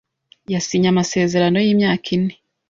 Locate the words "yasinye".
0.53-0.87